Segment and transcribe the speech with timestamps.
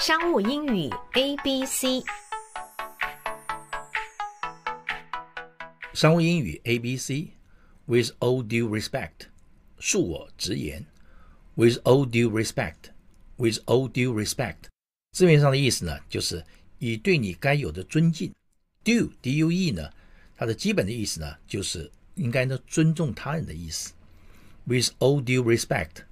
[0.00, 2.02] 商务英语 A B C，
[5.92, 9.26] 商务英语 A B C，With all due respect，
[9.78, 10.86] 恕我直言
[11.54, 14.70] ，With all due respect，With all due respect，
[15.12, 16.42] 字面上的意思呢，就是
[16.78, 18.32] 以对你该有的尊敬。
[18.82, 19.90] Due D U E 呢，
[20.34, 23.92] 它的基本的意思呢，就是应该呢尊重他人的意思。
[24.64, 26.04] With all due respect，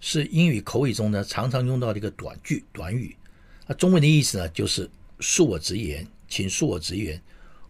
[0.00, 3.16] 是英语口语中呢常常用到的一个短句短语。
[3.66, 4.88] 那中文的意思呢，就是
[5.18, 7.20] 恕我直言，请恕我直言，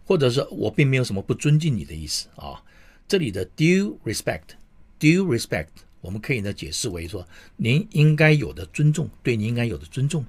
[0.05, 2.63] 或者说我并没有什么不尊敬你的意思啊。
[3.07, 5.69] 这里的 due respect，due respect，
[6.01, 10.25] 我们可以呢解释为说您应该有的尊重，对您应该有的尊重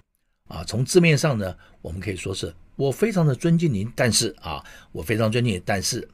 [0.47, 0.65] 啊。
[0.65, 6.09] 从字面上呢，我们可以说是我非常的尊敬您，但是啊，我非常尊敬，但是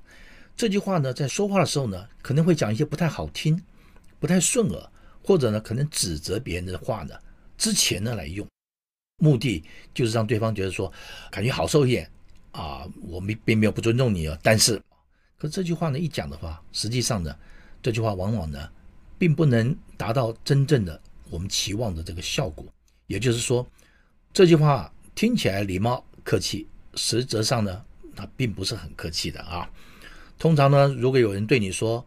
[0.57, 3.63] 这句话呢，在说话的时候呢，可能会讲一些不太好听、
[4.19, 4.91] 不太顺耳，
[5.23, 7.15] 或者呢，可能指责别人的话呢，
[7.59, 8.45] 之前呢来用。
[9.25, 9.65] 目的
[9.95, 10.93] 就是让对方觉得说，
[11.31, 12.11] 感觉好受一点
[12.53, 14.79] 啊，我们并没有不尊重你啊，但是，
[15.39, 17.35] 可这句话呢一讲的话，实际上呢，
[17.83, 18.71] 这句话往往呢，
[19.19, 21.01] 并不能达到真正的
[21.31, 22.67] 我们期望的这个效果。
[23.07, 23.67] 也就是说，
[24.33, 27.83] 这句话听起来礼貌客气，实则上呢，
[28.15, 29.71] 它并不是很客气的啊。
[30.39, 32.05] 通常呢，如果有人对你说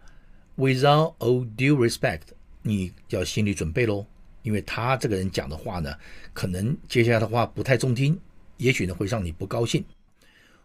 [0.56, 2.22] “without all due respect”，
[2.62, 4.06] 你要心理准备喽。
[4.48, 5.94] 因为他这个人讲的话呢，
[6.32, 8.18] 可能接下来的话不太中听，
[8.56, 9.84] 也许呢会让你不高兴。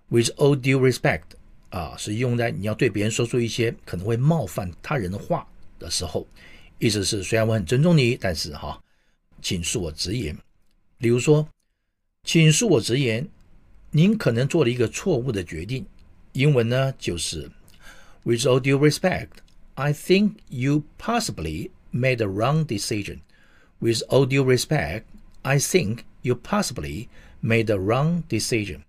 [0.09, 1.23] With all due respect，
[1.71, 5.45] 啊，是用在你要对别人说出一些可能会冒犯他人的话
[5.81, 6.29] 的时候，
[6.79, 8.81] 意思是虽然我很尊重你，但是哈，
[9.43, 10.39] 请恕我直言。
[10.99, 11.49] 比如说，
[12.23, 13.29] 请恕我直言，
[13.91, 15.85] 您可能做了一个错误的决定。
[16.35, 17.51] 英文呢就是
[18.23, 23.19] With all due respect，I think you possibly made a wrong decision。
[23.82, 25.04] With all due respect,
[25.44, 27.10] I think you possibly
[27.42, 28.82] made the wrong decision.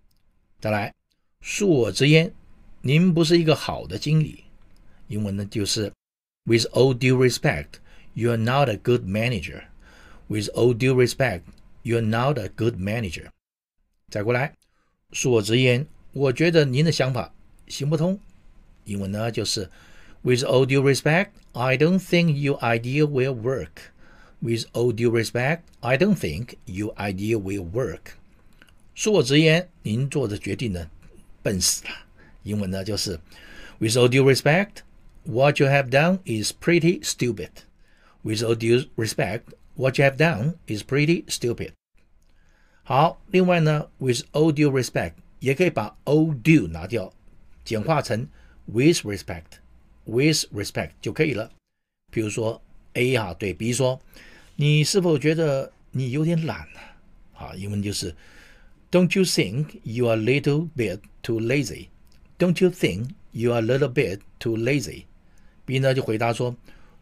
[0.60, 0.94] 再来，
[1.42, 2.32] 恕我直言，
[2.82, 4.44] 您不是一个好的经理。
[5.08, 5.92] 英文呢就是
[6.44, 7.80] With all due respect,
[8.14, 9.64] you're not a good manager.
[10.28, 11.42] With all due respect,
[11.82, 13.28] you're not a good manager.
[14.10, 14.54] 再过来，
[15.12, 17.34] 恕我直言，我觉得您的想法
[17.66, 18.18] 行不通。
[18.84, 19.70] 英文呢就是
[20.22, 23.91] With all due respect, I don't think your idea will work.
[24.42, 28.12] With all due respect, I don't think your idea will work.
[28.94, 30.88] 恕我直言，您做的决定呢，
[31.42, 31.90] 笨死了。
[32.44, 33.18] 英文呢就是
[33.80, 34.82] With all due respect,
[35.24, 37.50] what you have done is pretty stupid.
[38.22, 39.42] With all due respect,
[39.74, 41.72] what you have done is pretty stupid.
[42.84, 47.12] 好，另外呢，With all due respect 也可以把 all due 拿掉，
[47.64, 48.28] 简化成
[48.66, 49.58] with respect,
[50.04, 51.50] with respect 就可以了。
[52.12, 52.62] 比如说
[52.92, 54.00] A 啊对 B 说。
[54.56, 56.80] 你是否觉得你有点懒呢？
[57.34, 58.14] 啊，英文就是
[58.90, 61.88] Don't you think you are a little bit too lazy?
[62.38, 65.04] Don't you think you are a little bit too lazy?
[65.64, 66.56] B 呢就回答说：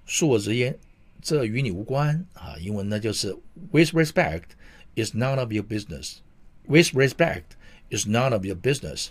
[0.07, 0.77] 恕我直言，
[1.23, 2.57] 这与你无关啊。
[2.59, 3.37] 英文呢就是
[3.71, 4.43] With respect,
[4.95, 6.17] it's none of your business.
[6.67, 7.45] With respect,
[7.91, 9.09] it's none of your business.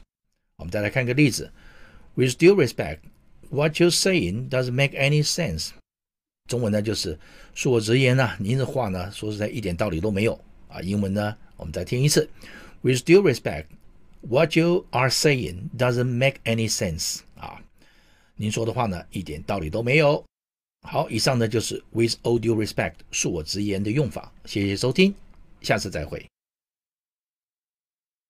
[0.58, 1.52] 我们再来看个例子：
[2.16, 3.00] With due respect,
[3.50, 5.70] what you're saying doesn't make any sense.
[6.51, 7.17] 中文呢就是
[7.55, 10.81] 恕我直言呢，您的话呢说实在一点道理都没有啊。
[10.83, 12.29] 英文呢，我们再听一次
[12.81, 13.67] ，With due respect,
[14.21, 17.63] what you are saying doesn't make any sense 啊。
[18.35, 20.25] 您说的话呢一点道理都没有。
[20.83, 24.33] 好，以上呢就是 With all due respect，恕我直言的用法。
[24.45, 25.15] 谢谢收听，
[25.63, 26.30] 下次再会。